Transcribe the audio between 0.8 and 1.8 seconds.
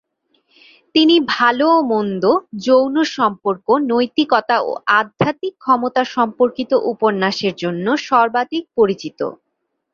তিনি ভালো ও